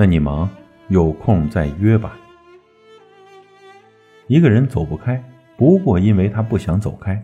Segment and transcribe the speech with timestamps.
[0.00, 0.48] 那你忙，
[0.88, 2.18] 有空再约吧。
[4.28, 5.22] 一个人走不开，
[5.58, 7.22] 不过因为他不想走开；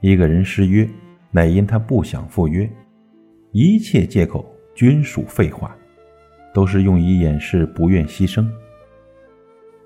[0.00, 0.86] 一个人失约，
[1.30, 2.70] 乃因他不想赴约。
[3.52, 4.44] 一切借口
[4.74, 5.74] 均属废话，
[6.52, 8.46] 都是用以掩饰不愿牺牲。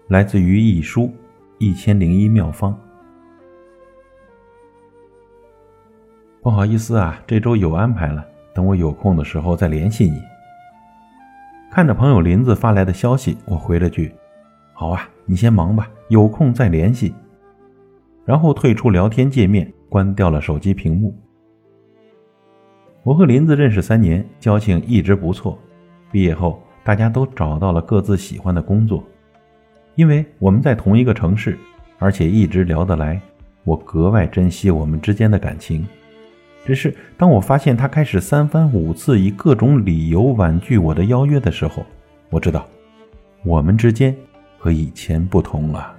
[0.08, 1.02] 来自于一书
[1.58, 2.72] 《一千零一妙方》。
[6.42, 10.20] 不好意思啊，这周有安排了，等我有空的时候再联系你。
[11.70, 14.12] 看着朋友林子发来的消息，我回了句
[14.72, 17.14] ：“好啊，你先忙吧，有空再联系。”
[18.24, 21.14] 然后退出聊天界面，关掉了手机屏幕。
[23.02, 25.58] 我和林子认识三年，交情一直不错。
[26.10, 29.04] 毕业后，大家都找到了各自喜欢的工作。
[29.94, 31.58] 因为我们在同一个城市，
[31.98, 33.20] 而且一直聊得来，
[33.64, 35.86] 我格外珍惜我们之间的感情。
[36.64, 41.84] 只是当我发现他开始三番五次以各种理由婉拒我的邀约的时候，
[42.30, 42.66] 我知道
[43.44, 44.14] 我们之间
[44.58, 45.94] 和以前不同了。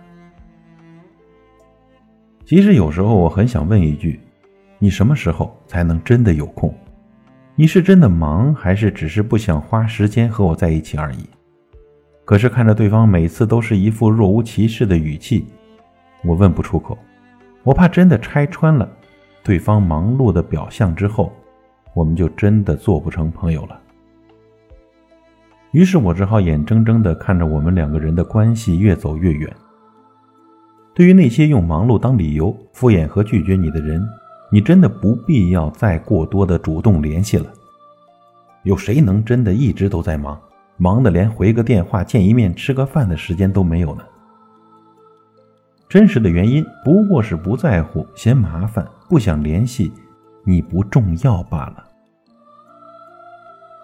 [2.46, 4.20] 其实有时候我很想问一句：
[4.78, 6.74] 你什么时候才能真的有空？
[7.56, 11.28] 你是真的忙，还是只是不想花时间和我在一起而已？
[12.26, 15.48] 可是看着对方每次都是一副若无其事的语气，
[16.24, 16.98] 我问不出口。
[17.64, 18.90] 我怕真的拆穿了
[19.44, 21.32] 对方忙碌的表象之后，
[21.94, 23.80] 我们就真的做不成朋友了。
[25.72, 29.52] 于是我只好眼睁睁地看着我们两个人的关系越走越远。
[30.94, 34.06] 对于那些用忙碌当理由敷衍和拒绝你的人，
[34.52, 37.46] 你真的不必要再过多的主动联系了。
[38.64, 40.40] 有谁能真的一直都在忙？
[40.78, 44.04] 忙得连回个电话、见一面、吃个饭的时间都没有呢。
[45.90, 49.92] 真实的原因不过是不在乎、嫌麻烦、不想联系，
[50.46, 51.84] 你不重要罢了。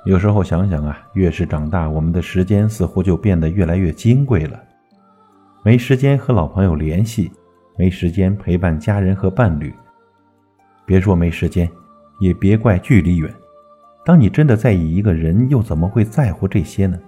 [0.06, 4.62] 有时候想想啊，越是长大，我们的时间似乎就变得越来越金贵了。
[5.64, 7.32] 没时间和老朋友联系，
[7.76, 9.74] 没时间陪伴家人和伴侣。
[10.86, 11.68] 别说没时间，
[12.20, 13.34] 也别怪距离远。
[14.06, 17.00] 当你真的在意一个人，又怎么会在乎这些呢？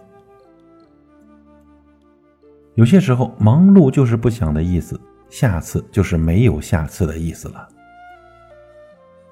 [2.74, 5.00] 有些时候，忙碌就是不想的意思，
[5.30, 7.68] 下次就是没有下次的意思了。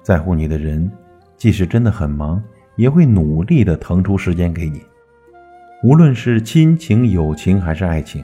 [0.06, 0.88] 在乎你的人，
[1.36, 2.40] 即使真的很忙，
[2.76, 4.80] 也会努力的腾出时间给你。
[5.82, 8.22] 无论是亲情、友情还是爱情，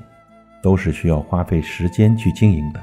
[0.63, 2.81] 都是需要花费时间去经营的。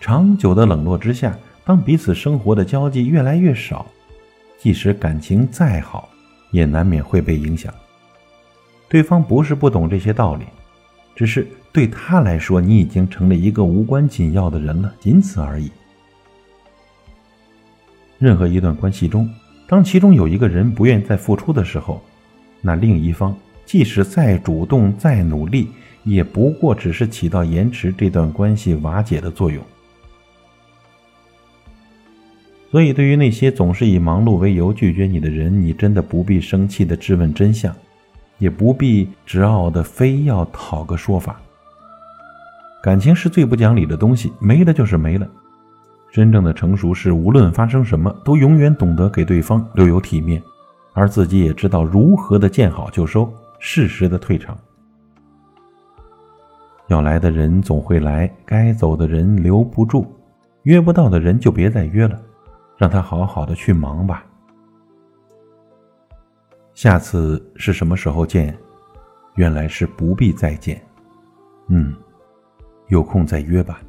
[0.00, 1.32] 长久的冷落之下，
[1.64, 3.86] 当彼此生活的交际越来越少。
[4.58, 6.08] 即使感情再好，
[6.50, 7.72] 也难免会被影响。
[8.88, 10.44] 对方不是不懂这些道理，
[11.14, 15.70] 只是对他来说，你已经成了一个无关紧要的人了，仅此而已。
[18.24, 19.28] 任何一段关系中，
[19.66, 22.02] 当其中有一个人不愿再付出的时候，
[22.62, 23.36] 那另一方
[23.66, 25.68] 即使再主动、再努力，
[26.04, 29.62] 也不过只是起到延迟这段关系瓦解的作用。
[32.70, 37.76] 所以，对于那些总是以忙碌为由拒绝你的人，你真的不必生气的质问真相，
[38.38, 41.38] 也不必执拗的非要讨个说法。
[42.82, 45.28] 感情是最不讲理的东西，没了就是没了。
[46.14, 50.40] 真正的成熟是，无论发生什么，都永远懂得给对方留有体面，
[50.92, 54.56] 而自己也知道如何的见好就收，适时的退场。
[56.86, 60.06] 要来的人总会来，该走的人留不住，
[60.62, 62.16] 约不到的人就别再约了。
[62.76, 64.24] 让他好好的去忙吧。
[66.74, 68.56] 下次是什么时候见？
[69.34, 70.80] 原来是不必再见。
[71.66, 71.92] 嗯，
[72.86, 73.80] 有空再约吧。